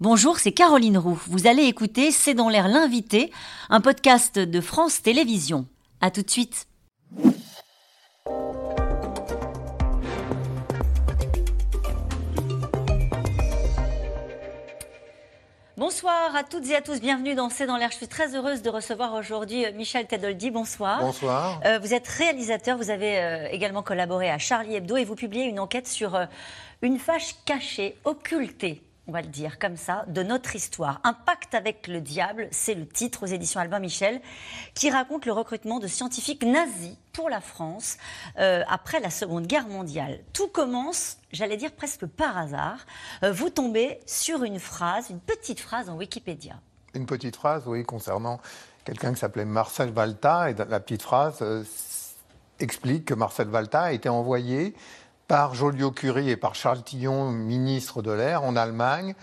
Bonjour, 0.00 0.38
c'est 0.38 0.50
Caroline 0.50 0.98
Roux. 0.98 1.20
Vous 1.28 1.46
allez 1.46 1.62
écouter 1.62 2.10
C'est 2.10 2.34
dans 2.34 2.48
l'air 2.48 2.66
l'invité, 2.66 3.30
un 3.70 3.80
podcast 3.80 4.40
de 4.40 4.60
France 4.60 5.00
Télévisions. 5.02 5.66
À 6.00 6.10
tout 6.10 6.22
de 6.22 6.30
suite. 6.30 6.66
Bonsoir 15.76 16.34
à 16.34 16.42
toutes 16.42 16.68
et 16.70 16.74
à 16.74 16.82
tous, 16.82 17.00
bienvenue 17.00 17.36
dans 17.36 17.48
C'est 17.48 17.66
dans 17.66 17.76
l'air. 17.76 17.90
Je 17.92 17.96
suis 17.96 18.08
très 18.08 18.34
heureuse 18.34 18.62
de 18.62 18.70
recevoir 18.70 19.14
aujourd'hui 19.14 19.64
euh, 19.64 19.72
Michel 19.72 20.06
Tedoldi. 20.06 20.50
Bonsoir. 20.50 21.00
Bonsoir. 21.00 21.60
Euh, 21.64 21.78
vous 21.78 21.94
êtes 21.94 22.08
réalisateur, 22.08 22.76
vous 22.78 22.90
avez 22.90 23.18
euh, 23.18 23.48
également 23.52 23.82
collaboré 23.82 24.28
à 24.28 24.38
Charlie 24.38 24.74
Hebdo 24.74 24.96
et 24.96 25.04
vous 25.04 25.14
publiez 25.14 25.44
une 25.44 25.60
enquête 25.60 25.86
sur 25.86 26.16
euh, 26.16 26.26
une 26.82 26.98
fâche 26.98 27.36
cachée, 27.44 27.96
occultée 28.04 28.82
on 29.06 29.12
va 29.12 29.20
le 29.20 29.28
dire 29.28 29.58
comme 29.58 29.76
ça, 29.76 30.04
de 30.08 30.22
notre 30.22 30.56
histoire. 30.56 31.00
Un 31.04 31.12
pacte 31.12 31.54
avec 31.54 31.88
le 31.88 32.00
diable, 32.00 32.48
c'est 32.50 32.74
le 32.74 32.86
titre 32.86 33.24
aux 33.24 33.26
éditions 33.26 33.60
Albin 33.60 33.78
Michel, 33.78 34.20
qui 34.74 34.90
raconte 34.90 35.26
le 35.26 35.32
recrutement 35.32 35.78
de 35.78 35.86
scientifiques 35.86 36.42
nazis 36.42 36.96
pour 37.12 37.28
la 37.28 37.40
France 37.40 37.98
euh, 38.38 38.62
après 38.68 39.00
la 39.00 39.10
Seconde 39.10 39.46
Guerre 39.46 39.68
mondiale. 39.68 40.20
Tout 40.32 40.48
commence, 40.48 41.18
j'allais 41.32 41.56
dire 41.56 41.72
presque 41.72 42.06
par 42.06 42.38
hasard. 42.38 42.78
Euh, 43.22 43.32
vous 43.32 43.50
tombez 43.50 44.00
sur 44.06 44.42
une 44.42 44.58
phrase, 44.58 45.10
une 45.10 45.20
petite 45.20 45.60
phrase 45.60 45.90
en 45.90 45.96
Wikipédia. 45.96 46.54
Une 46.94 47.06
petite 47.06 47.36
phrase, 47.36 47.64
oui, 47.66 47.84
concernant 47.84 48.40
quelqu'un 48.84 49.12
qui 49.12 49.20
s'appelait 49.20 49.44
Marcel 49.44 49.90
Valta. 49.90 50.50
Et 50.50 50.54
la 50.54 50.80
petite 50.80 51.02
phrase 51.02 51.38
euh, 51.42 51.62
explique 52.58 53.04
que 53.04 53.14
Marcel 53.14 53.48
Valta 53.48 53.82
a 53.82 53.92
été 53.92 54.08
envoyé 54.08 54.74
par 55.28 55.54
Joliot-Curie 55.54 56.30
et 56.30 56.36
par 56.36 56.54
Charles 56.54 56.82
Tillon, 56.82 57.30
ministre 57.30 58.02
de 58.02 58.10
l'Air 58.10 58.42
en 58.42 58.56
Allemagne, 58.56 59.14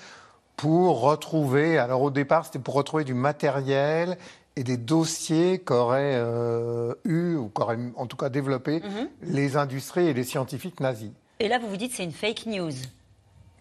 pour 0.58 1.02
retrouver, 1.02 1.78
alors 1.78 2.02
au 2.02 2.12
départ 2.12 2.46
c'était 2.46 2.60
pour 2.60 2.74
retrouver 2.76 3.04
du 3.04 3.14
matériel 3.14 4.18
et 4.56 4.64
des 4.64 4.78
dossiers 4.78 5.60
qu'auraient 5.60 6.16
euh, 6.16 6.94
eu, 7.06 7.36
ou 7.36 7.48
qu'auraient 7.50 7.80
en 7.96 8.06
tout 8.06 8.18
cas 8.18 8.30
développé, 8.30 8.82
Mhm. 8.82 9.08
les 9.24 9.56
industries 9.58 10.08
et 10.08 10.14
les 10.14 10.24
scientifiques 10.24 10.80
nazis. 10.80 11.12
Et 11.40 11.48
là, 11.48 11.58
vous 11.58 11.68
vous 11.70 11.78
dites 11.78 11.94
c'est 11.94 12.04
une 12.04 12.12
fake 12.12 12.46
news. 12.48 12.72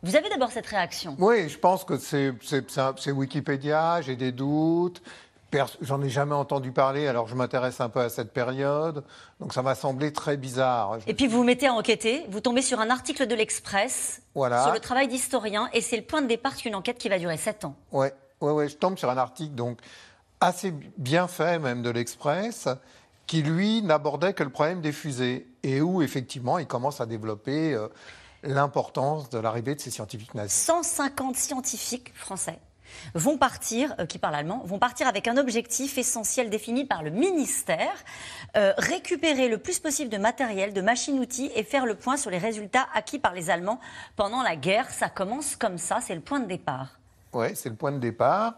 Vous 0.02 0.16
avez 0.16 0.28
d'abord 0.30 0.50
cette 0.50 0.66
réaction. 0.66 1.14
Oui, 1.19 1.48
je 1.48 1.58
pense 1.58 1.84
que 1.84 1.97
c'est 1.98 2.32
Wikipédia, 3.12 4.00
j'ai 4.00 4.16
des 4.16 4.32
doutes. 4.32 5.02
J'en 5.81 6.01
ai 6.03 6.09
jamais 6.09 6.34
entendu 6.34 6.70
parler, 6.70 7.09
alors 7.09 7.27
je 7.27 7.34
m'intéresse 7.34 7.81
un 7.81 7.89
peu 7.89 8.01
à 8.01 8.09
cette 8.09 8.33
période. 8.33 9.05
Donc 9.41 9.53
ça 9.53 9.62
m'a 9.62 9.75
semblé 9.75 10.12
très 10.12 10.37
bizarre. 10.37 10.98
Et 11.06 11.15
puis 11.15 11.27
vous 11.27 11.39
vous 11.39 11.45
mettez 11.45 11.67
à 11.67 11.73
enquêter, 11.75 12.25
vous 12.29 12.41
tombez 12.41 12.62
sur 12.62 12.79
un 12.81 12.91
article 12.91 13.27
de 13.27 13.34
l'Express 13.34 14.23
Voilà. 14.34 14.62
sur 14.62 14.73
le 14.73 14.78
travail 14.81 15.09
d'historien 15.09 15.69
et 15.73 15.81
c'est 15.81 15.97
le 15.97 16.05
point 16.05 16.23
de 16.23 16.27
départ 16.28 16.55
d'une 16.55 16.75
enquête 16.75 16.98
qui 16.98 17.09
va 17.09 17.19
durer 17.19 17.37
7 17.37 17.65
ans. 17.65 17.75
Ouais, 17.91 18.12
ouais, 18.41 18.53
ouais, 18.53 18.69
je 18.69 18.77
tombe 18.77 18.97
sur 18.98 19.11
un 19.11 19.17
article 19.19 19.55
donc 19.55 19.78
assez 20.41 20.73
bien 20.97 21.27
fait 21.27 21.59
même 21.59 21.83
de 21.83 21.91
l'Express 21.91 22.69
qui 23.27 23.43
lui 23.43 23.83
n'abordait 23.83 24.34
que 24.34 24.43
le 24.43 24.51
problème 24.51 24.81
des 24.81 24.93
fusées 24.93 25.47
et 25.62 25.81
où 25.81 26.01
effectivement 26.03 26.59
il 26.59 26.67
commence 26.67 27.01
à 27.01 27.06
développer 27.06 27.75
euh, 27.75 27.89
l'importance 28.43 29.28
de 29.31 29.39
l'arrivée 29.39 29.75
de 29.75 29.81
ces 29.81 29.91
scientifiques 29.91 30.34
nazis. 30.34 30.53
150 30.65 31.37
scientifiques 31.37 32.12
français 32.15 32.59
vont 33.14 33.38
partir, 33.38 33.94
euh, 33.98 34.06
qui 34.06 34.19
parlent 34.19 34.34
allemand, 34.34 34.62
vont 34.64 34.78
partir 34.78 35.06
avec 35.06 35.28
un 35.28 35.36
objectif 35.36 35.98
essentiel 35.98 36.50
défini 36.50 36.84
par 36.84 37.02
le 37.02 37.10
ministère, 37.10 37.92
euh, 38.56 38.72
récupérer 38.78 39.48
le 39.48 39.58
plus 39.58 39.78
possible 39.78 40.10
de 40.10 40.19
matériel, 40.19 40.72
de 40.72 40.80
machines-outils 40.80 41.50
et 41.55 41.64
faire 41.64 41.86
le 41.86 41.94
point 41.94 42.16
sur 42.16 42.30
les 42.30 42.38
résultats 42.38 42.86
acquis 42.94 43.19
par 43.19 43.34
les 43.34 43.50
Allemands 43.50 43.80
pendant 44.16 44.42
la 44.42 44.56
guerre. 44.56 44.91
Ça 44.91 45.08
commence 45.08 45.56
comme 45.56 45.78
ça, 45.78 46.00
c'est 46.00 46.14
le 46.14 46.20
point 46.20 46.41
de 46.41 46.47
départ. 46.47 46.98
Ouais, 47.32 47.55
c'est 47.55 47.69
le 47.69 47.77
point 47.77 47.92
de 47.92 47.98
départ. 47.98 48.55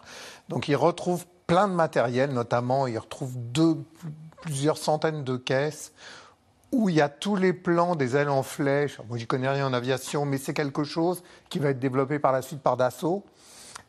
Donc 0.48 0.68
il 0.68 0.76
retrouve 0.76 1.26
plein 1.46 1.68
de 1.68 1.74
matériel, 1.74 2.30
notamment 2.30 2.86
il 2.86 2.98
retrouve 2.98 3.32
deux, 3.36 3.76
plusieurs 4.40 4.78
centaines 4.78 5.24
de 5.24 5.36
caisses 5.36 5.92
où 6.72 6.88
il 6.88 6.94
y 6.94 7.02
a 7.02 7.08
tous 7.10 7.36
les 7.36 7.52
plans 7.52 7.94
des 7.94 8.16
ailes 8.16 8.30
en 8.30 8.42
flèche. 8.42 8.98
Moi, 9.08 9.18
j'y 9.18 9.26
connais 9.26 9.48
rien 9.48 9.66
en 9.66 9.74
aviation, 9.74 10.24
mais 10.24 10.38
c'est 10.38 10.54
quelque 10.54 10.84
chose 10.84 11.22
qui 11.50 11.58
va 11.58 11.68
être 11.68 11.78
développé 11.78 12.18
par 12.18 12.32
la 12.32 12.40
suite 12.40 12.62
par 12.62 12.78
Dassault. 12.78 13.24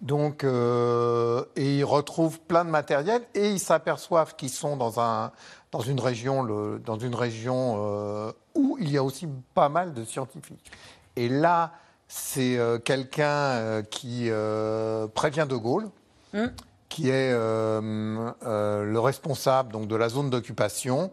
Donc, 0.02 0.44
euh, 0.44 1.46
et 1.56 1.78
ils 1.78 1.84
retrouvent 1.86 2.40
plein 2.42 2.66
de 2.66 2.70
matériel 2.70 3.22
et 3.36 3.50
ils 3.52 3.59
s'aperçoivent 3.59 4.36
qu'ils 4.36 4.50
sont 4.50 4.76
dans, 4.76 5.00
un, 5.00 5.31
dans 5.72 5.80
une 5.81 6.00
région, 6.00 6.44
le, 6.44 6.81
dans 6.86 6.98
une 7.00 7.16
région 7.16 7.76
euh, 7.78 8.31
où 8.56 8.78
il 8.81 8.92
y 8.92 8.98
a 8.98 9.04
aussi 9.04 9.28
pas 9.54 9.70
mal 9.70 9.94
de 9.94 10.04
scientifiques. 10.04 10.72
Et 11.16 11.30
là, 11.30 11.72
c'est 12.08 12.58
euh, 12.58 12.80
quelqu'un 12.80 13.81
qui 13.90 14.30
prévient 15.14 15.46
De 15.50 15.56
Gaulle, 15.56 15.90
Mm. 16.34 16.48
qui 16.90 17.10
est 17.10 17.31
le 17.31 18.98
responsable 19.00 19.72
donc, 19.72 19.88
de 19.88 19.96
la 19.96 20.10
zone 20.10 20.30
d'occupation, 20.31 21.12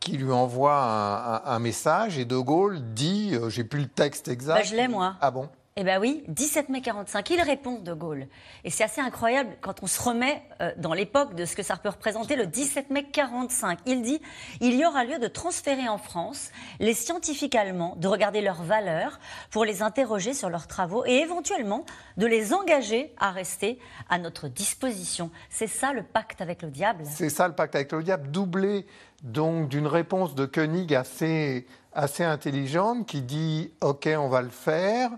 qui 0.00 0.18
lui 0.18 0.30
envoie 0.32 0.76
un, 0.76 1.34
un- 1.36 1.42
un 1.46 1.58
message 1.58 2.18
et 2.18 2.26
De 2.26 2.36
Gaulle 2.36 2.78
dit, 2.94 3.32
j'ai 3.48 3.64
plus 3.64 3.80
le 3.80 3.88
texte 3.88 4.28
exact. 4.28 4.56
Bah, 4.58 4.62
je 4.62 4.76
l'ai, 4.76 4.86
moi. 4.86 5.14
Ah 5.22 5.30
bon? 5.30 5.48
Eh 5.76 5.82
bien 5.82 5.98
oui, 5.98 6.22
17 6.28 6.68
mai 6.68 6.82
45, 6.82 7.30
il 7.30 7.40
répond 7.40 7.80
de 7.80 7.92
Gaulle. 7.92 8.28
Et 8.62 8.70
c'est 8.70 8.84
assez 8.84 9.00
incroyable 9.00 9.56
quand 9.60 9.82
on 9.82 9.88
se 9.88 10.00
remet 10.00 10.40
euh, 10.60 10.70
dans 10.76 10.94
l'époque 10.94 11.34
de 11.34 11.44
ce 11.44 11.56
que 11.56 11.64
ça 11.64 11.74
peut 11.74 11.88
représenter 11.88 12.36
le 12.36 12.46
17 12.46 12.90
mai 12.90 13.02
45. 13.02 13.80
Il 13.84 14.02
dit 14.02 14.20
il 14.60 14.76
y 14.76 14.86
aura 14.86 15.02
lieu 15.02 15.18
de 15.18 15.26
transférer 15.26 15.88
en 15.88 15.98
France 15.98 16.52
les 16.78 16.94
scientifiques 16.94 17.56
allemands, 17.56 17.96
de 17.96 18.06
regarder 18.06 18.40
leurs 18.40 18.62
valeurs 18.62 19.18
pour 19.50 19.64
les 19.64 19.82
interroger 19.82 20.32
sur 20.32 20.48
leurs 20.48 20.68
travaux 20.68 21.04
et 21.06 21.14
éventuellement 21.14 21.84
de 22.18 22.26
les 22.26 22.54
engager 22.54 23.12
à 23.18 23.32
rester 23.32 23.80
à 24.08 24.18
notre 24.18 24.46
disposition. 24.46 25.32
C'est 25.50 25.66
ça 25.66 25.92
le 25.92 26.04
pacte 26.04 26.40
avec 26.40 26.62
le 26.62 26.70
diable. 26.70 27.02
C'est 27.04 27.30
ça 27.30 27.48
le 27.48 27.54
pacte 27.56 27.74
avec 27.74 27.90
le 27.90 28.00
diable, 28.04 28.30
doublé 28.30 28.86
donc 29.24 29.70
d'une 29.70 29.88
réponse 29.88 30.36
de 30.36 30.46
Koenig 30.46 30.94
assez, 30.94 31.66
assez 31.92 32.22
intelligente 32.22 33.08
qui 33.08 33.22
dit 33.22 33.72
OK, 33.80 34.08
on 34.16 34.28
va 34.28 34.40
le 34.40 34.50
faire. 34.50 35.10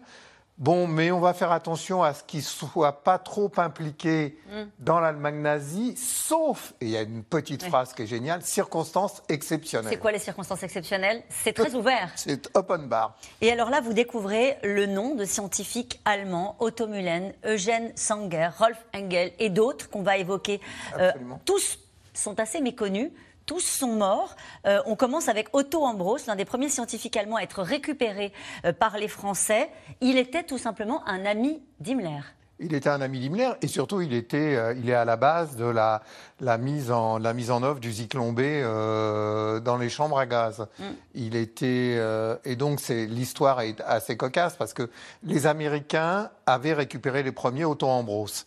Bon, 0.59 0.87
mais 0.87 1.11
on 1.11 1.21
va 1.21 1.35
faire 1.35 1.53
attention 1.53 2.03
à 2.03 2.15
ce 2.15 2.25
qu'il 2.25 2.41
ne 2.41 2.45
soit 2.45 3.05
pas 3.05 3.19
trop 3.19 3.53
impliqué 3.59 4.39
dans 4.79 5.01
l'Allemagne 5.01 5.43
nazie, 5.43 5.95
sauf, 5.97 6.73
et 6.81 6.87
il 6.87 6.91
y 6.91 6.97
a 6.97 7.03
une 7.03 7.23
petite 7.23 7.63
phrase 7.63 7.93
qui 7.93 8.03
est 8.03 8.07
géniale, 8.07 8.41
circonstances 8.43 9.23
exceptionnelles. 9.29 9.93
C'est 9.93 9.99
quoi 9.99 10.13
les 10.13 10.19
circonstances 10.19 10.63
exceptionnelles? 10.63 11.23
C'est 11.29 11.53
très 11.53 11.75
ouvert. 11.75 12.11
C'est 12.17 12.49
open 12.57 12.89
bar. 12.89 13.19
Et 13.43 13.53
alors 13.53 13.69
là, 13.69 13.83
vous 13.83 13.93
découvrez 13.93 14.57
le 14.63 14.87
nom 14.87 15.15
de 15.15 15.27
scientifiques 15.27 16.01
allemands, 16.07 16.57
Otto 16.59 16.87
Mühlen, 16.87 17.35
Eugène 17.45 17.93
Sanger, 17.95 18.49
Rolf 18.59 18.83
Engel 18.95 19.33
et 19.39 19.51
d'autres 19.51 19.91
qu'on 19.91 20.03
va 20.03 20.17
évoquer. 20.17 20.63
Euh, 20.99 21.13
tous 21.45 21.79
sont 22.15 22.41
assez 22.41 22.63
méconnus. 22.63 23.11
Tous 23.47 23.61
sont 23.61 23.95
morts. 23.95 24.35
Euh, 24.67 24.83
on 24.87 24.97
commence 24.97 25.29
avec 25.29 25.49
Otto 25.53 25.85
Ambros, 25.85 26.19
l'un 26.27 26.37
des 26.37 26.45
premiers 26.45 26.69
scientifiques 26.69 27.17
allemands 27.17 27.37
à 27.37 27.43
être 27.43 27.63
récupéré 27.63 28.33
euh, 28.65 28.73
par 28.73 28.99
les 28.99 29.09
Français. 29.09 29.71
Il 30.01 30.19
était 30.19 30.43
tout 30.43 30.59
simplement 30.59 31.07
un 31.09 31.25
ami 31.25 31.63
d'Himmler. 31.79 32.21
Il 32.59 32.73
était 32.73 32.89
un 32.89 33.03
ami 33.03 33.21
d'Himmler 33.21 33.51
et 33.61 33.67
surtout 33.67 34.01
il 34.01 34.15
était, 34.15 34.57
euh, 34.57 34.75
il 34.79 34.89
est 34.89 34.95
à 34.95 35.05
la 35.05 35.17
base 35.17 35.57
de 35.57 35.67
la, 35.67 36.03
la 36.41 36.57
mise 36.57 36.91
en 36.91 37.19
la 37.19 37.35
mise 37.35 37.51
en 37.51 37.63
œuvre 37.63 37.81
du 37.81 37.93
Zyklon 37.93 38.33
B 38.33 38.41
euh, 38.41 39.61
dans 39.61 39.77
les 39.77 39.91
chambres 39.91 40.19
à 40.19 40.25
gaz. 40.25 40.67
Il 41.15 41.37
était 41.37 41.97
euh, 41.99 42.37
et 42.45 42.57
donc 42.57 42.81
c'est 42.81 43.05
l'histoire 43.07 43.61
est 43.61 43.83
assez 43.83 44.17
cocasse 44.17 44.57
parce 44.57 44.73
que 44.73 44.89
les 45.23 45.47
Américains 45.47 46.31
avaient 46.47 46.73
récupéré 46.73 47.23
les 47.23 47.33
premiers 47.33 47.67
Otto 47.67 47.89
Ambros 47.89 48.47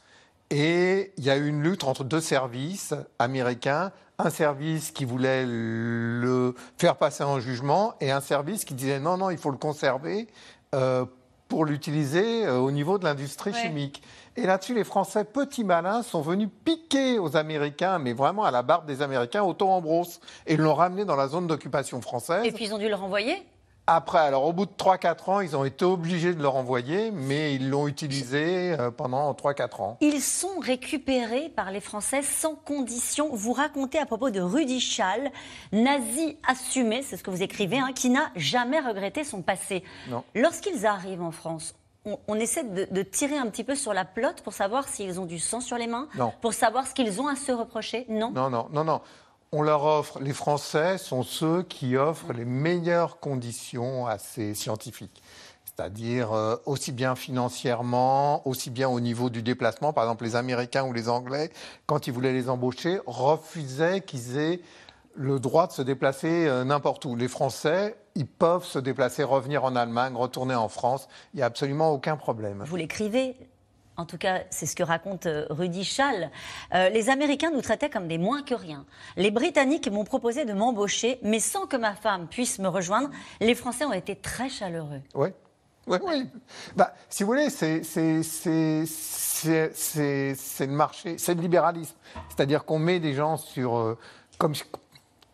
et 0.50 1.12
il 1.18 1.24
y 1.24 1.30
a 1.30 1.38
eu 1.38 1.48
une 1.48 1.62
lutte 1.64 1.84
entre 1.84 2.04
deux 2.04 2.22
services 2.22 2.94
américains. 3.20 3.92
Un 4.22 4.30
service 4.30 4.92
qui 4.92 5.06
voulait 5.06 5.46
le 5.46 6.54
faire 6.78 6.98
passer 6.98 7.24
en 7.24 7.40
jugement 7.40 7.94
et 8.02 8.12
un 8.12 8.20
service 8.20 8.66
qui 8.66 8.74
disait 8.74 9.00
non, 9.00 9.16
non, 9.18 9.30
il 9.30 9.38
faut 9.38 9.52
le 9.52 9.58
conserver 9.58 10.28
euh, 10.76 11.06
pour 11.48 11.64
l'utiliser 11.66 12.46
euh, 12.46 12.58
au 12.58 12.70
niveau 12.72 12.98
de 12.98 13.06
l'industrie 13.06 13.52
Ouais. 13.52 13.62
chimique. 13.62 14.04
Et 14.36 14.46
là-dessus, 14.46 14.76
les 14.76 14.84
Français, 14.84 15.24
petits 15.24 15.64
malins, 15.64 16.04
sont 16.04 16.22
venus 16.22 16.50
piquer 16.66 17.18
aux 17.18 17.36
Américains, 17.38 17.98
mais 17.98 18.14
vraiment 18.14 18.44
à 18.44 18.52
la 18.52 18.62
barbe 18.62 18.86
des 18.86 19.02
Américains, 19.02 19.44
Otto 19.44 19.68
Ambros, 19.68 20.20
et 20.46 20.56
l'ont 20.58 20.76
ramené 20.76 21.06
dans 21.06 21.16
la 21.16 21.28
zone 21.28 21.48
d'occupation 21.48 22.02
française. 22.02 22.46
Et 22.46 22.52
puis 22.52 22.66
ils 22.66 22.74
ont 22.74 22.78
dû 22.78 22.88
le 22.90 22.96
renvoyer 22.96 23.42
Après, 23.92 24.20
alors 24.20 24.46
au 24.46 24.54
bout 24.54 24.68
de 24.68 24.72
3-4 24.78 25.32
ans, 25.32 25.40
ils 25.40 25.58
ont 25.58 25.66
été 25.66 25.84
obligés 25.84 26.36
de 26.36 26.42
le 26.44 26.48
renvoyer, 26.48 27.10
mais 27.10 27.56
ils 27.56 27.72
l'ont 27.72 27.88
utilisé 27.88 28.76
euh, 28.80 28.92
pendant 28.92 29.34
3-4 29.34 29.82
ans. 29.82 29.98
Ils 30.00 30.22
sont 30.22 30.60
récupérés 30.62 31.50
par 31.56 31.72
les 31.72 31.80
Français 31.80 32.22
sans 32.22 32.54
condition. 32.54 33.30
Vous 33.34 33.52
racontez 33.52 33.98
à 33.98 34.06
propos 34.06 34.30
de 34.30 34.40
Rudi 34.42 34.80
Schall, 34.80 35.32
nazi 35.72 36.38
assumé, 36.48 37.02
c'est 37.02 37.18
ce 37.18 37.24
que 37.24 37.32
vous 37.32 37.42
écrivez, 37.42 37.80
hein, 37.80 37.90
qui 37.96 38.12
n'a 38.12 38.30
jamais 38.36 38.80
regretté 38.80 39.24
son 39.24 39.42
passé. 39.42 39.84
Non. 40.08 40.24
Lorsqu'ils 40.36 40.86
arrivent 40.86 41.24
en 41.24 41.32
France, 41.32 41.74
on, 42.06 42.20
on 42.28 42.36
essaie 42.36 42.64
de, 42.66 42.88
de 42.92 43.02
tirer 43.02 43.38
un 43.40 43.48
petit 43.48 43.64
peu 43.64 43.74
sur 43.74 43.96
la 43.96 44.06
pelote 44.06 44.42
pour 44.44 44.54
savoir 44.54 44.88
s'ils 44.88 45.20
ont 45.20 45.26
du 45.26 45.40
sang 45.40 45.62
sur 45.62 45.78
les 45.80 45.88
mains, 45.88 46.08
Non. 46.14 46.32
pour 46.42 46.54
savoir 46.54 46.86
ce 46.86 46.94
qu'ils 46.94 47.20
ont 47.22 47.28
à 47.28 47.36
se 47.36 47.52
reprocher? 47.52 48.06
Non. 48.08 48.30
Non, 48.30 48.52
non, 48.52 48.68
non, 48.72 48.84
non. 48.84 49.02
On 49.52 49.64
leur 49.64 49.84
offre, 49.84 50.20
les 50.20 50.34
Français 50.34 51.00
sont 51.00 51.24
ceux 51.24 51.64
qui 51.64 51.98
offrent 51.98 52.34
les 52.34 52.46
meilleures 52.46 53.20
conditions 53.20 54.06
à 54.06 54.20
ces 54.20 54.54
scientifiques. 54.54 55.24
c'est-à-dire 55.66 56.34
euh, 56.34 56.56
aussi 56.68 56.92
bien 56.92 57.16
financièrement, 57.16 58.48
aussi 58.48 58.70
bien 58.70 58.90
au 58.90 59.00
niveau 59.00 59.32
du 59.32 59.42
déplacement. 59.42 59.92
Par 59.92 60.04
exemple, 60.04 60.26
les 60.26 60.36
Américains 60.36 60.84
ou 60.84 60.94
les 60.94 61.10
Anglais, 61.10 61.50
quand 61.88 62.06
ils 62.06 62.14
voulaient 62.14 62.34
les 62.34 62.48
embaucher, 62.48 63.00
refusaient 63.08 64.02
qu'ils 64.02 64.38
aient 64.38 64.62
le 65.16 65.40
droit 65.40 65.66
de 65.66 65.72
se 65.72 65.82
déplacer 65.82 66.48
euh, 66.48 66.64
n'importe 66.64 67.06
où. 67.06 67.16
Les 67.16 67.28
Français, 67.28 67.96
ils 68.14 68.28
peuvent 68.28 68.66
se 68.66 68.78
déplacer, 68.78 69.24
revenir 69.24 69.64
en 69.64 69.76
Allemagne, 69.76 70.16
retourner 70.16 70.56
en 70.56 70.70
France. 70.70 71.08
Il 71.34 71.38
n'y 71.38 71.44
a 71.44 71.48
absolument 71.48 71.92
aucun 71.92 72.18
problème. 72.18 72.64
Vous 72.68 72.76
l'écrivez 72.76 73.36
en 74.00 74.06
tout 74.06 74.18
cas, 74.18 74.44
c'est 74.50 74.66
ce 74.66 74.76
que 74.76 74.84
raconte 74.84 75.26
euh, 75.26 75.46
Rudy 75.50 75.84
Schall. 75.84 76.32
Euh, 76.74 76.88
les 76.90 77.10
Américains 77.10 77.52
nous 77.52 77.62
traitaient 77.62 77.90
comme 77.90 78.08
des 78.08 78.18
moins 78.18 78.44
que 78.44 78.56
rien. 78.56 78.86
Les 79.18 79.30
Britanniques 79.30 79.92
m'ont 79.92 80.06
proposé 80.06 80.46
de 80.46 80.54
m'embaucher, 80.54 81.20
mais 81.22 81.42
sans 81.42 81.68
que 81.68 81.76
ma 81.76 81.94
femme 81.96 82.28
puisse 82.28 82.60
me 82.60 82.70
rejoindre. 82.70 83.10
Les 83.42 83.56
Français 83.56 83.84
ont 83.84 83.92
été 83.92 84.16
très 84.16 84.48
chaleureux. 84.48 85.02
Oui. 85.14 85.30
Oui, 85.88 85.98
oui. 86.04 86.30
Bah, 86.76 86.94
si 87.10 87.24
vous 87.24 87.28
voulez, 87.30 87.50
c'est 87.50 87.82
le 89.46 90.68
marché, 90.68 91.18
c'est 91.18 91.34
le 91.36 91.42
libéralisme. 91.42 91.96
C'est-à-dire 92.30 92.64
qu'on 92.64 92.80
met 92.80 93.00
des 93.00 93.16
gens 93.16 93.38
sur, 93.38 93.76
euh, 93.78 93.98
comme 94.38 94.54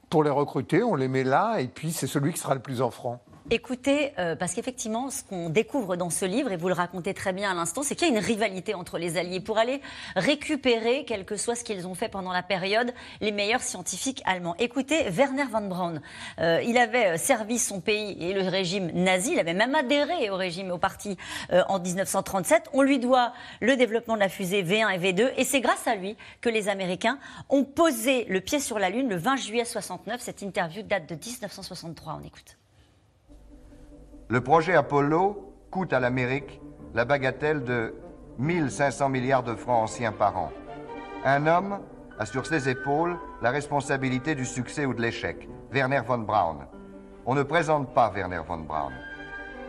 pour 0.09 0.23
les 0.23 0.29
recruter, 0.29 0.81
on 0.81 0.95
les 0.95 1.09
met 1.09 1.23
là, 1.23 1.59
et 1.59 1.67
puis 1.67 1.91
c'est 1.91 2.07
celui 2.07 2.31
qui 2.33 2.39
sera 2.39 2.55
le 2.55 2.61
plus 2.61 2.81
offrant. 2.81 3.21
Écoutez, 3.51 4.11
euh, 4.17 4.35
parce 4.35 4.55
qu'effectivement, 4.55 5.11
ce 5.11 5.23
qu'on 5.23 5.49
découvre 5.51 5.95
dans 5.97 6.09
ce 6.09 6.25
livre, 6.25 6.51
et 6.51 6.57
vous 6.57 6.67
le 6.67 6.73
racontez 6.73 7.13
très 7.13 7.31
bien 7.31 7.51
à 7.51 7.53
l'instant, 7.53 7.83
c'est 7.83 7.93
qu'il 7.93 8.07
y 8.07 8.09
a 8.09 8.13
une 8.13 8.23
rivalité 8.23 8.73
entre 8.73 8.97
les 8.97 9.17
alliés 9.17 9.39
pour 9.39 9.59
aller 9.59 9.81
récupérer, 10.15 11.05
quel 11.05 11.25
que 11.25 11.37
soit 11.37 11.53
ce 11.53 11.63
qu'ils 11.63 11.85
ont 11.85 11.93
fait 11.93 12.09
pendant 12.09 12.33
la 12.33 12.41
période, 12.41 12.91
les 13.21 13.31
meilleurs 13.31 13.61
scientifiques 13.61 14.23
allemands. 14.25 14.55
Écoutez, 14.57 15.07
Werner 15.11 15.43
von 15.51 15.61
Braun, 15.61 16.01
euh, 16.39 16.59
il 16.65 16.75
avait 16.79 17.13
euh, 17.13 17.17
servi 17.17 17.59
son 17.59 17.81
pays 17.81 18.17
et 18.19 18.33
le 18.33 18.49
régime 18.49 18.89
nazi, 18.95 19.33
il 19.33 19.39
avait 19.39 19.53
même 19.53 19.75
adhéré 19.75 20.31
au 20.31 20.37
régime, 20.37 20.71
au 20.71 20.79
parti 20.79 21.15
en 21.51 21.79
1937. 21.79 22.71
On 22.73 22.81
lui 22.81 22.97
doit 22.97 23.31
le 23.61 23.75
développement 23.75 24.15
de 24.15 24.21
la 24.21 24.29
fusée 24.29 24.63
V1 24.63 24.95
et 24.95 24.97
V2, 24.97 25.33
et 25.37 25.43
c'est 25.43 25.61
grâce 25.61 25.85
à 25.85 25.93
lui 25.93 26.17
que 26.41 26.49
les 26.49 26.67
Américains 26.67 27.19
ont 27.49 27.63
posé 27.63 28.25
le 28.25 28.41
pied 28.41 28.59
sur 28.59 28.79
la 28.79 28.89
Lune 28.89 29.07
le 29.07 29.17
20 29.17 29.35
juillet 29.35 29.65
69. 29.65 30.19
Cette 30.19 30.41
interview 30.41 30.81
date 30.81 31.07
de 31.07 31.13
1963. 31.13 32.19
On 32.19 32.25
écoute. 32.25 32.57
Le 34.27 34.41
projet 34.41 34.73
Apollo 34.73 35.53
coûte 35.69 35.93
à 35.93 35.99
l'Amérique 35.99 36.59
la 36.95 37.05
bagatelle 37.05 37.63
de 37.63 37.93
1500 38.39 39.09
milliards 39.09 39.43
de 39.43 39.53
francs 39.53 39.83
anciens 39.83 40.11
par 40.11 40.35
an. 40.35 40.51
Un 41.23 41.45
homme 41.45 41.79
a 42.17 42.25
sur 42.25 42.47
ses 42.47 42.67
épaules 42.67 43.17
la 43.43 43.51
responsabilité 43.51 44.33
du 44.33 44.45
succès 44.45 44.87
ou 44.87 44.95
de 44.95 45.01
l'échec, 45.01 45.47
Werner 45.71 46.01
von 46.03 46.17
Braun. 46.17 46.65
On 47.27 47.35
ne 47.35 47.43
présente 47.43 47.93
pas 47.93 48.09
Werner 48.09 48.41
von 48.47 48.57
Braun. 48.57 48.93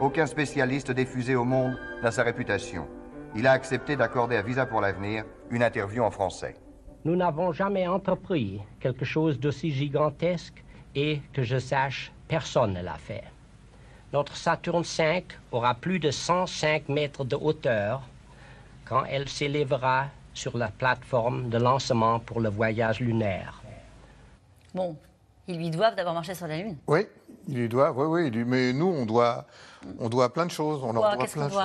Aucun 0.01 0.25
spécialiste 0.25 0.91
des 0.91 1.05
fusées 1.05 1.37
au 1.37 1.45
monde 1.45 1.79
n'a 2.03 2.11
sa 2.11 2.23
réputation. 2.23 2.89
Il 3.35 3.47
a 3.47 3.53
accepté 3.53 3.95
d'accorder 3.95 4.37
à 4.37 4.43
Visa 4.43 4.65
pour 4.65 4.81
l'avenir 4.81 5.25
une 5.51 5.63
interview 5.63 6.03
en 6.03 6.11
français. 6.11 6.55
Nous 7.05 7.15
n'avons 7.15 7.53
jamais 7.53 7.87
entrepris 7.87 8.63
quelque 8.81 9.05
chose 9.05 9.39
d'aussi 9.39 9.71
gigantesque 9.71 10.65
et 10.95 11.21
que 11.35 11.43
je 11.43 11.59
sache, 11.59 12.11
personne 12.27 12.73
ne 12.73 12.83
l'a 12.83 12.97
fait. 12.97 13.25
Notre 14.17 14.35
Saturne 14.35 14.83
V 14.83 15.25
aura 15.53 15.75
plus 15.75 15.99
de 15.99 16.11
105 16.11 16.89
mètres 16.89 17.23
de 17.23 17.37
hauteur 17.37 18.01
quand 18.87 19.05
elle 19.05 19.29
s'élèvera 19.29 20.07
sur 20.33 20.57
la 20.57 20.69
plateforme 20.69 21.51
de 21.51 21.59
lancement 21.59 22.19
pour 22.21 22.41
le 22.41 22.49
voyage 22.49 23.01
lunaire. 23.01 23.61
Bon, 24.75 24.97
ils 25.47 25.59
lui 25.59 25.69
doivent 25.69 25.97
d'avoir 25.97 26.15
marché 26.15 26.35
sur 26.35 26.47
la 26.47 26.57
Lune. 26.57 26.79
Oui, 26.87 27.07
ils 27.47 27.59
lui 27.59 27.69
doivent, 27.69 27.99
oui, 27.99 28.31
oui. 28.31 28.45
Mais 28.47 28.73
nous, 28.73 28.87
on 28.87 29.05
doit, 29.05 29.45
on 29.99 30.09
doit 30.09 30.33
plein 30.33 30.47
de 30.47 30.51
choses. 30.51 30.83
On 30.83 30.95
leur 30.95 31.15
doit 31.15 31.27
plein 31.27 31.49
de 31.49 31.53
choses. 31.53 31.63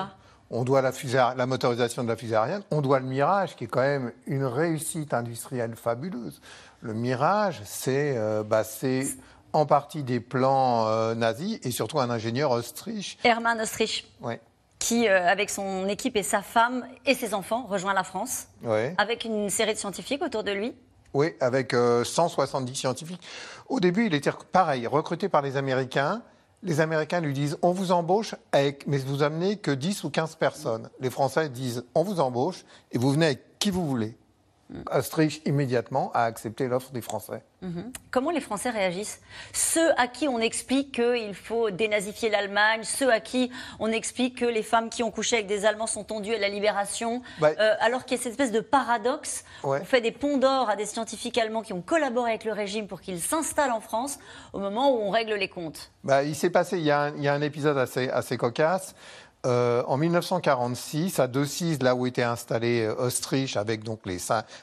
On 0.50 0.66
doit 0.66 0.82
la, 0.82 0.92
fusée, 0.92 1.24
la 1.38 1.46
motorisation 1.46 2.04
de 2.04 2.10
la 2.10 2.18
fusée 2.18 2.36
aérienne. 2.36 2.64
On 2.70 2.82
doit 2.82 3.00
le 3.00 3.06
Mirage, 3.06 3.56
qui 3.56 3.64
est 3.64 3.68
quand 3.68 3.80
même 3.80 4.12
une 4.28 4.44
réussite 4.44 5.14
industrielle 5.14 5.78
fabuleuse. 5.78 6.42
Le 6.82 6.94
Mirage, 6.94 7.62
c'est 7.64 8.18
euh, 8.18 8.44
bah, 8.44 8.66
en 9.54 9.66
partie 9.66 10.04
des 10.04 10.20
plans 10.20 10.88
euh, 10.88 11.16
nazis 11.16 11.60
et 11.64 11.72
surtout 11.72 12.00
un 12.00 12.10
ingénieur 12.10 12.52
autriche. 12.52 13.18
Hermann 13.24 13.60
Austrich. 13.62 14.06
Oui. 14.22 14.36
Qui, 14.80 15.08
euh, 15.08 15.28
avec 15.28 15.50
son 15.50 15.88
équipe 15.88 16.18
et 16.18 16.24
sa 16.24 16.42
femme 16.42 16.86
et 17.06 17.14
ses 17.14 17.34
enfants, 17.34 17.68
rejoint 17.70 17.94
la 17.94 18.04
France. 18.04 18.48
Oui. 18.64 18.94
Avec 18.98 19.26
une 19.26 19.50
série 19.50 19.74
de 19.74 19.78
scientifiques 19.78 20.24
autour 20.24 20.44
de 20.44 20.52
lui. 20.52 20.74
Oui, 21.14 21.34
avec 21.40 21.74
170 21.74 22.72
euh, 22.72 22.76
scientifiques. 22.76 23.22
Au 23.68 23.80
début, 23.80 24.08
il 24.08 24.14
était 24.14 24.32
pareil, 24.52 24.88
recruté 24.88 25.30
par 25.30 25.42
les 25.42 25.58
Américains. 25.58 26.24
Les 26.64 26.80
Américains 26.80 27.20
lui 27.20 27.34
disent 27.34 27.58
on 27.62 27.72
vous 27.72 27.92
embauche, 27.92 28.36
avec, 28.52 28.88
mais 28.88 28.98
vous 28.98 29.24
amenez 29.24 29.58
que 29.58 29.72
10 29.72 30.04
ou 30.04 30.10
15 30.10 30.36
personnes. 30.36 30.90
Les 31.00 31.10
Français 31.10 31.50
disent 31.50 31.84
on 31.96 32.04
vous 32.04 32.20
embauche 32.20 32.64
et 32.92 32.98
vous 32.98 33.12
venez 33.12 33.26
avec 33.28 33.60
qui 33.60 33.72
vous 33.72 33.86
voulez. 33.86 34.16
Autriche 34.94 35.42
immédiatement 35.46 36.12
a 36.14 36.24
accepté 36.24 36.68
l'offre 36.68 36.92
des 36.92 37.02
Français. 37.02 37.44
Mhm. 37.62 37.92
Comment 38.10 38.32
les 38.32 38.40
Français 38.40 38.70
réagissent? 38.70 39.22
Ceux 39.54 39.92
à 40.00 40.08
qui 40.08 40.28
on 40.28 40.40
explique 40.40 40.94
qu'il 40.94 41.36
faut 41.36 41.70
dénazifier 41.70 42.30
l'Allemagne, 42.30 42.84
ceux 42.84 43.12
à 43.12 43.20
qui 43.20 43.52
on 43.80 43.92
explique 43.92 44.40
que 44.40 44.46
les 44.46 44.64
femmes 44.64 44.90
qui 44.90 45.04
ont 45.04 45.12
couché 45.12 45.38
avec 45.38 45.48
des 45.48 45.66
Allemands 45.66 45.88
sont 45.88 46.04
tendues 46.04 46.34
à 46.34 46.40
la 46.40 46.50
libération, 46.50 47.22
bah, 47.40 47.52
euh, 47.60 47.74
alors 47.80 48.06
qu'il 48.06 48.18
y 48.18 48.20
a 48.20 48.24
cette 48.24 48.32
espèce 48.32 48.52
de 48.52 48.62
paradoxe. 48.62 49.44
On 49.64 49.84
fait 49.84 50.02
des 50.02 50.12
ponts 50.12 50.38
d'or 50.38 50.70
à 50.70 50.76
des 50.76 50.86
scientifiques 50.86 51.38
allemands 51.38 51.62
qui 51.62 51.74
ont 51.74 51.82
collaboré 51.82 52.32
avec 52.32 52.46
le 52.46 52.54
régime 52.54 52.88
pour 52.88 53.02
qu'ils 53.02 53.22
s'installent 53.22 53.72
en 53.72 53.82
France 53.82 54.20
au 54.54 54.60
moment 54.60 54.96
où 54.96 55.00
on 55.00 55.10
règle 55.10 55.34
les 55.34 55.50
comptes. 55.50 55.92
Bah, 56.04 56.24
il 56.24 56.36
s'est 56.36 56.50
passé, 56.50 56.78
il 56.78 56.84
y, 56.84 56.92
a 56.92 57.04
un, 57.04 57.42
épisode 57.42 57.78
assez, 57.78 58.10
assez 58.10 58.38
cocasse. 58.38 58.96
Euh, 59.46 59.84
en 59.88 59.98
1946, 59.98 61.20
à 61.20 61.28
Decize, 61.28 61.82
là 61.82 61.96
où 61.96 62.06
était 62.06 62.22
installé 62.22 62.84
euh, 62.84 63.08
Autriche 63.08 63.58
avec 63.58 63.84
donc 63.84 64.02
les, 64.06 64.18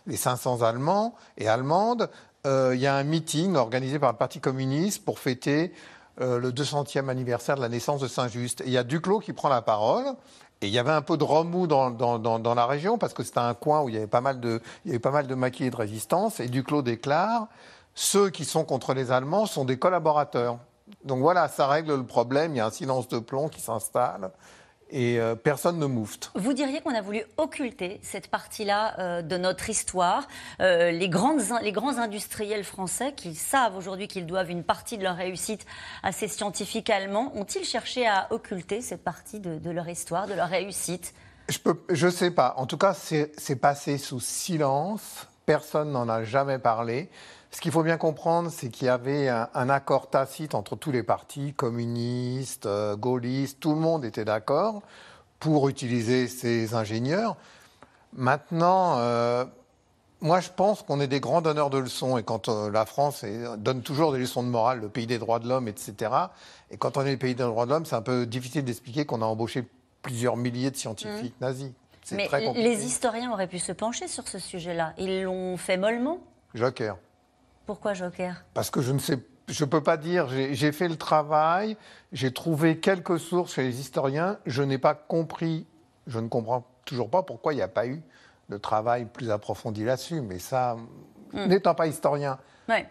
les 0.07 0.17
500 0.17 0.63
Allemands 0.63 1.15
et 1.37 1.49
Allemandes, 1.49 2.09
euh, 2.47 2.73
il 2.75 2.81
y 2.81 2.87
a 2.87 2.95
un 2.95 3.03
meeting 3.03 3.57
organisé 3.57 3.99
par 3.99 4.13
le 4.13 4.17
Parti 4.17 4.39
communiste 4.39 5.05
pour 5.05 5.19
fêter 5.19 5.73
le 6.21 6.51
200e 6.51 7.09
anniversaire 7.09 7.55
de 7.55 7.61
la 7.61 7.69
naissance 7.69 8.01
de 8.01 8.09
Saint-Just. 8.09 8.65
Il 8.67 8.73
y 8.73 8.77
a 8.77 8.83
Duclos 8.83 9.21
qui 9.21 9.33
prend 9.33 9.49
la 9.49 9.63
parole. 9.63 10.05
Et 10.61 10.67
il 10.67 10.73
y 10.73 10.79
avait 10.81 10.91
un 10.91 11.03
peu 11.03 11.17
de 11.17 11.23
remous 11.23 11.69
dans, 11.69 11.93
dans, 11.93 12.19
dans, 12.19 12.55
la 12.57 12.67
région 12.67 12.99
parce 12.99 13.15
que 13.15 13.23
c'était 13.23 13.39
un 13.39 13.55
coin 13.55 13.83
où 13.83 13.89
il 13.89 13.95
y 13.95 13.99
avait 13.99 14.09
pas 14.09 14.21
mal 14.21 14.41
de, 14.41 14.61
il 14.85 14.89
y 14.89 14.91
avait 14.91 14.99
pas 14.99 15.13
mal 15.13 15.29
de 15.29 15.37
de 15.37 15.77
résistance. 15.77 16.41
Et 16.41 16.49
Duclos 16.49 16.83
déclare 16.83 17.47
ceux 17.95 18.31
qui 18.31 18.45
sont 18.45 18.65
contre 18.65 18.95
les 18.95 19.13
Allemands 19.13 19.47
sont 19.47 19.65
des 19.65 19.79
collaborateurs. 19.79 20.59
Donc 21.05 21.21
voilà, 21.21 21.47
ça 21.47 21.69
règle 21.69 21.95
le 21.95 22.05
problème. 22.05 22.55
Il 22.55 22.59
y 22.59 22.61
a 22.61 22.67
un 22.67 22.71
silence 22.73 23.07
de 23.07 23.21
plomb 23.21 23.49
qui 23.49 23.61
s'installe 23.61 24.33
et 24.91 25.19
euh, 25.19 25.35
personne 25.35 25.79
ne 25.79 25.87
moufte. 25.87 26.31
Vous 26.35 26.53
diriez 26.53 26.81
qu'on 26.81 26.95
a 26.95 27.01
voulu 27.01 27.23
occulter 27.37 28.01
cette 28.03 28.29
partie-là 28.29 28.99
euh, 28.99 29.23
de 29.23 29.37
notre 29.37 29.69
histoire. 29.69 30.27
Euh, 30.61 30.91
les, 30.91 31.09
grandes, 31.09 31.41
les 31.63 31.73
grands 31.73 31.99
industriels 31.99 32.65
français 32.65 33.13
qui 33.15 33.35
savent 33.35 33.77
aujourd'hui 33.77 34.09
qu'ils 34.09 34.27
doivent 34.27 34.51
une 34.51 34.65
partie 34.65 34.99
de 34.99 35.03
leur 35.03 35.17
réussite 35.17 35.67
à 36.03 36.13
ces 36.13 36.29
scientifiques 36.29 36.91
allemands, 36.91 37.33
ont-ils 37.35 37.65
cherché 37.65 38.07
à 38.07 38.29
occulter 38.31 38.81
cette 38.81 39.03
partie 39.03 39.41
de, 39.41 39.71
leur 39.71 39.89
histoire, 39.89 40.27
de 40.27 40.35
leur 40.35 40.49
réussite? 40.49 41.15
Je 41.89 42.07
ne 42.07 42.11
sais 42.11 42.31
pas. 42.31 42.55
En 42.57 42.67
tout 42.67 42.77
cas, 42.77 42.95
c'est 42.95 43.57
passé 43.57 43.99
sous 43.99 44.21
silence. 44.21 45.27
Personne 45.47 45.93
n'en 45.93 46.09
a 46.09 46.25
jamais 46.25 46.59
parlé. 46.59 47.09
Ce 47.51 47.61
qu'il 47.61 47.73
faut 47.73 47.83
bien 47.83 47.97
comprendre, 47.97 48.51
c'est 48.51 48.69
qu'il 48.69 48.87
y 48.87 48.91
avait 48.91 49.29
un, 49.29 49.69
accord 49.71 50.11
tacite 50.11 50.55
entre 50.55 50.77
tous 50.77 50.93
les 50.93 51.03
partis, 51.03 51.55
communistes, 51.55 52.67
euh, 52.67 52.95
gaullistes, 52.95 53.59
tout 53.61 53.71
le 53.71 53.81
monde 53.81 54.05
était 54.05 54.25
d'accord 54.25 54.83
pour 55.41 55.69
utiliser 55.69 56.29
ces 56.29 56.75
ingénieurs. 56.75 57.37
Maintenant, 58.13 58.99
euh, 58.99 59.47
moi 60.21 60.41
je 60.41 60.51
pense 60.51 60.83
qu'on 60.83 61.01
est 61.01 61.07
des 61.07 61.21
grands 61.21 61.41
donneurs 61.41 61.71
de 61.71 61.79
leçons 61.79 62.19
et 62.19 62.23
quand 62.23 62.49
euh, 62.49 62.71
la 62.71 62.85
France 62.85 63.25
donne 63.57 63.81
toujours 63.83 64.13
des 64.13 64.19
leçons 64.19 64.43
de 64.43 64.49
morale, 64.49 64.81
le 64.81 64.89
pays 64.91 65.07
des 65.07 65.19
droits 65.19 65.39
de 65.39 65.49
l'homme, 65.49 65.69
etc. 65.69 66.13
Et 66.71 66.77
quand 66.77 66.99
on 66.99 67.03
est 67.07 67.13
le 67.13 67.19
pays 67.19 67.35
des 67.35 67.45
droits 67.45 67.65
de 67.65 67.71
l'homme, 67.71 67.87
c'est 67.87 67.97
un 67.97 68.03
peu 68.03 68.27
difficile 68.27 68.65
d'expliquer 68.65 69.07
qu'on 69.07 69.23
a 69.23 69.27
embauché 69.27 69.67
plusieurs 70.03 70.37
milliers 70.37 70.71
de 70.71 70.77
scientifiques 70.77 71.35
mmh. 71.41 71.45
nazis. 71.45 71.73
Mais 72.13 72.29
les 72.55 72.85
historiens 72.87 73.33
auraient 73.33 73.49
pu 73.49 73.59
se 73.59 73.73
pencher 73.73 74.09
sur 74.09 74.29
ce 74.29 74.39
sujet-là. 74.39 74.95
Ils 74.99 75.23
l'ont 75.23 75.57
fait 75.57 75.77
mollement 75.77 76.19
Joker. 76.55 76.97
Pourquoi 77.69 77.93
Joker? 77.93 78.47
Parce 78.55 78.71
que 78.71 78.81
je 78.81 78.93
ne 78.93 78.99
sais, 78.99 79.19
je 79.47 79.65
peux 79.67 79.83
pas 79.83 79.99
dire. 79.99 80.27
J'ai 80.31 80.73
fait 80.73 80.89
le 80.89 80.97
travail, 80.97 81.77
j'ai 82.13 82.33
trouvé 82.33 82.79
quelques 82.79 83.21
sources 83.21 83.53
chez 83.53 83.63
les 83.63 83.79
historiens. 83.79 84.39
Je 84.47 84.63
n'ai 84.63 84.79
pas 84.79 84.95
compris, 84.95 85.67
je 86.07 86.19
ne 86.19 86.29
comprends 86.29 86.67
toujours 86.87 87.11
pas 87.11 87.23
pourquoi 87.23 87.53
il 87.53 87.57
n'y 87.57 87.63
a 87.63 87.69
pas 87.69 87.87
eu 87.87 88.01
de 88.49 88.57
travail 88.57 89.05
plus 89.05 89.31
approfondi 89.31 89.85
là-dessus. 89.85 90.23
Mais 90.23 90.39
ça, 90.39 90.79
hmm. 91.35 91.45
n'étant 91.45 91.75
pas 91.75 91.89
historien, 91.89 92.39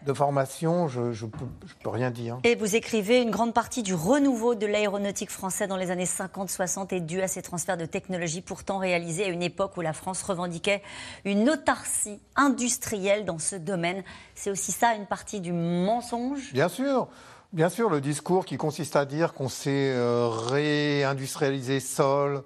de 0.05 0.13
formation, 0.13 0.87
je 0.87 1.01
ne 1.01 1.29
peux, 1.29 1.45
peux, 1.81 1.89
rien 1.89 2.11
dire. 2.11 2.39
Et 2.43 2.55
vous 2.55 2.75
écrivez 2.75 3.21
une 3.21 3.31
grande 3.31 3.53
partie 3.53 3.83
du 3.83 3.93
renouveau 3.93 4.55
de 4.55 4.65
l'aéronautique 4.65 5.29
français 5.29 5.67
dans 5.67 5.77
les 5.77 5.91
années 5.91 6.05
50-60 6.05 6.93
est 6.93 7.01
due 7.01 7.21
à 7.21 7.27
ces 7.27 7.41
transferts 7.41 7.77
de 7.77 7.85
technologie 7.85 8.41
pourtant 8.41 8.77
réalisés 8.79 9.25
à 9.25 9.27
une 9.27 9.43
époque 9.43 9.77
où 9.77 9.81
la 9.81 9.93
France 9.93 10.23
revendiquait 10.23 10.81
une 11.25 11.49
autarcie 11.49 12.19
industrielle 12.35 13.25
dans 13.25 13.39
ce 13.39 13.55
domaine. 13.55 14.03
C'est 14.35 14.49
aussi 14.49 14.71
ça 14.71 14.95
une 14.95 15.05
partie 15.05 15.41
du 15.41 15.53
mensonge? 15.53 16.53
Bien 16.53 16.69
sûr. 16.69 17.07
Bien 17.53 17.69
sûr, 17.69 17.89
le 17.89 18.01
discours 18.01 18.45
qui 18.45 18.57
consiste 18.57 18.97
à 18.97 19.05
dire 19.05 19.33
qu'on 19.33 19.47
s'est 19.47 19.93
euh, 19.93 20.27
réindustrialisé 20.27 21.79
seul, 21.79 22.43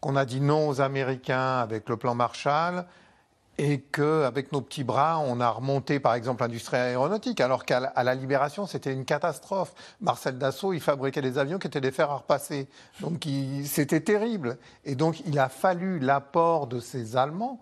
qu'on 0.00 0.14
a 0.14 0.24
dit 0.24 0.40
non 0.40 0.68
aux 0.68 0.80
Américains 0.80 1.58
avec 1.58 1.88
le 1.88 1.96
plan 1.96 2.14
Marshall, 2.14 2.86
et 3.58 3.80
qu'avec 3.80 4.52
nos 4.52 4.60
petits 4.60 4.84
bras, 4.84 5.18
on 5.18 5.40
a 5.40 5.48
remonté 5.48 5.98
par 5.98 6.14
exemple 6.14 6.42
l'industrie 6.42 6.76
aéronautique, 6.76 7.40
alors 7.40 7.64
qu'à 7.64 7.80
la 7.80 8.14
Libération, 8.14 8.66
c'était 8.66 8.92
une 8.92 9.04
catastrophe. 9.04 9.74
Marcel 10.00 10.38
Dassault, 10.38 10.74
il 10.74 10.80
fabriquait 10.80 11.22
des 11.22 11.38
avions 11.38 11.58
qui 11.58 11.66
étaient 11.66 11.80
des 11.80 11.92
fers 11.92 12.10
à 12.10 12.16
repasser. 12.16 12.68
Donc 13.00 13.26
c'était 13.64 14.00
terrible. 14.00 14.58
Et 14.84 14.94
donc 14.94 15.20
il 15.26 15.38
a 15.38 15.48
fallu 15.48 15.98
l'apport 15.98 16.66
de 16.66 16.80
ces 16.80 17.16
Allemands 17.16 17.60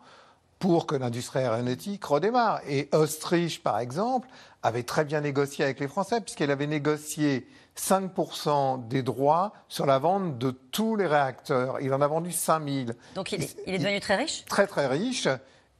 pour 0.58 0.86
que 0.86 0.96
l'industrie 0.96 1.40
aéronautique 1.40 2.04
redémarre. 2.04 2.60
Et 2.68 2.88
Autriche, 2.92 3.62
par 3.62 3.78
exemple, 3.78 4.28
avait 4.62 4.82
très 4.82 5.04
bien 5.04 5.20
négocié 5.20 5.64
avec 5.64 5.78
les 5.78 5.88
Français, 5.88 6.20
puisqu'elle 6.20 6.50
avait 6.50 6.66
négocié 6.66 7.46
5% 7.76 8.88
des 8.88 9.02
droits 9.02 9.52
sur 9.68 9.84
la 9.84 9.98
vente 9.98 10.38
de 10.38 10.50
tous 10.50 10.96
les 10.96 11.06
réacteurs. 11.06 11.80
Il 11.80 11.92
en 11.92 12.00
a 12.00 12.06
vendu 12.06 12.32
5000. 12.32 12.94
Donc 13.14 13.32
il 13.32 13.42
est, 13.42 13.56
il 13.66 13.74
est 13.74 13.78
devenu 13.78 14.00
très 14.00 14.16
riche? 14.16 14.44
Très 14.46 14.66
très 14.66 14.86
riche. 14.86 15.28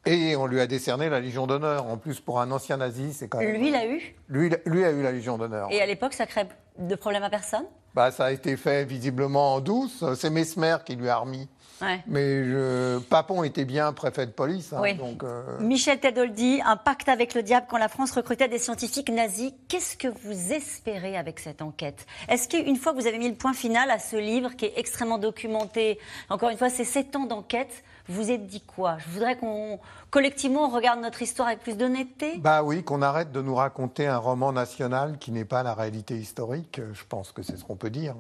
Et 0.07 0.37
on 0.37 0.47
lui 0.47 0.61
a 0.61 0.67
décerné 0.67 1.09
la 1.09 1.21
Légion 1.21 1.47
d'honneur. 1.47 1.87
En 1.87 1.97
plus, 1.97 2.21
pour 2.21 2.41
un 2.41 2.51
ancien 2.51 2.77
nazi, 2.77 3.13
c'est 3.13 3.29
quand 3.29 3.39
même. 3.39 3.57
Lui 3.57 3.71
l'a 3.71 3.87
eu 3.87 4.15
lui, 4.29 4.51
lui 4.67 4.85
a 4.85 4.91
eu 4.91 5.03
la 5.03 5.13
Légion 5.13 5.39
d'honneur. 5.39 5.69
Et 5.71 5.81
à 5.81 5.87
l'époque, 5.87 6.13
ça 6.13 6.27
crée 6.27 6.47
de 6.79 6.95
problème 6.95 7.23
à 7.23 7.31
personne? 7.31 7.65
Bah, 7.95 8.11
Ça 8.11 8.27
a 8.27 8.31
été 8.33 8.57
fait 8.57 8.85
visiblement 8.85 9.55
en 9.55 9.61
douce. 9.61 10.05
C'est 10.17 10.31
Mesmer 10.31 10.77
qui 10.85 10.97
lui 10.97 11.09
a 11.09 11.17
remis. 11.17 11.49
Mais 12.07 12.45
je... 12.45 12.99
Papon 12.99 13.43
était 13.43 13.65
bien 13.65 13.93
préfet 13.93 14.27
de 14.27 14.31
police. 14.31 14.73
Hein, 14.73 14.95
donc, 14.95 15.23
euh... 15.23 15.59
Michel 15.61 16.01
Tedoldi, 16.01 16.61
un 16.65 16.77
pacte 16.77 17.09
avec 17.09 17.35
le 17.35 17.43
diable 17.43 17.67
quand 17.69 17.79
la 17.79 17.89
France 17.89 18.13
recrutait 18.13 18.49
des 18.49 18.59
scientifiques 18.59 19.11
nazis. 19.11 19.53
Qu'est-ce 19.69 19.97
que 19.97 20.09
vous 20.09 20.53
espérez 20.53 21.17
avec 21.17 21.41
cette 21.41 21.63
enquête? 21.63 22.07
Est-ce 22.29 22.49
qu'une 22.49 22.77
fois 22.77 22.93
que 22.93 23.01
vous 23.01 23.07
avez 23.07 23.19
mis 23.19 23.29
le 23.29 23.35
point 23.35 23.53
final 23.53 23.91
à 23.91 23.99
ce 23.99 24.17
livre 24.17 24.57
qui 24.57 24.67
est 24.67 24.75
extrêmement 24.77 25.19
documenté, 25.19 25.99
encore 26.31 26.51
une 26.51 26.59
fois, 26.59 26.71
c'est 26.71 26.85
sept 26.85 27.17
ans 27.17 27.27
d'enquête, 27.27 27.85
vous 28.09 28.31
êtes 28.31 28.47
dit 28.47 28.61
quoi? 28.61 28.99
Je 28.99 29.09
voudrais 29.09 29.37
qu'on 29.37 29.79
collectivement 30.11 30.69
regarde 30.69 31.01
notre 31.01 31.23
histoire 31.23 31.49
avec 31.49 31.61
plus 31.61 31.77
d'honnêteté? 31.77 32.39
Bah 32.39 32.63
oui, 32.63 32.85
qu'on 32.85 33.03
arrête 33.03 33.33
de 33.33 33.41
nous 33.41 33.55
raconter 33.55 34.07
un 34.07 34.19
roman 34.19 34.53
national 34.53 35.19
qui 35.19 35.33
n'est 35.33 35.45
pas 35.45 35.63
la 35.63 35.75
réalité 35.75 36.17
historique. 36.17 36.81
Je 36.93 37.03
pense 37.09 37.33
que 37.33 37.43
c'est 37.43 37.57
ce 37.57 37.65
qu'on 37.65 37.77
peut 37.77 37.84
dire. 37.91 38.15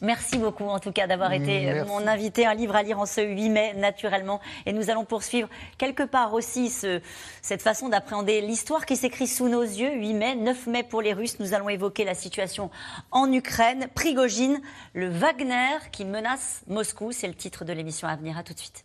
Merci 0.00 0.38
beaucoup 0.38 0.64
en 0.64 0.78
tout 0.78 0.92
cas 0.92 1.06
d'avoir 1.06 1.32
été 1.32 1.82
mon 1.86 2.06
invité. 2.06 2.46
Un 2.46 2.54
livre 2.54 2.74
à 2.76 2.82
lire 2.82 2.98
en 2.98 3.06
ce 3.06 3.20
8 3.20 3.48
mai, 3.50 3.74
naturellement. 3.74 4.40
Et 4.66 4.72
nous 4.72 4.90
allons 4.90 5.04
poursuivre 5.04 5.48
quelque 5.78 6.02
part 6.02 6.34
aussi 6.34 6.70
ce, 6.70 7.00
cette 7.42 7.62
façon 7.62 7.88
d'appréhender 7.88 8.40
l'histoire 8.40 8.86
qui 8.86 8.96
s'écrit 8.96 9.26
sous 9.26 9.48
nos 9.48 9.62
yeux. 9.62 9.92
8 9.92 10.14
mai, 10.14 10.34
9 10.34 10.66
mai 10.66 10.82
pour 10.82 11.02
les 11.02 11.12
Russes. 11.12 11.38
Nous 11.40 11.54
allons 11.54 11.68
évoquer 11.68 12.04
la 12.04 12.14
situation 12.14 12.70
en 13.10 13.32
Ukraine. 13.32 13.88
Prigogine, 13.94 14.60
le 14.94 15.08
Wagner 15.08 15.78
qui 15.92 16.04
menace 16.04 16.62
Moscou. 16.66 17.12
C'est 17.12 17.28
le 17.28 17.34
titre 17.34 17.64
de 17.64 17.72
l'émission 17.72 18.08
à 18.08 18.16
venir. 18.16 18.38
À 18.38 18.42
tout 18.42 18.54
de 18.54 18.58
suite. 18.58 18.84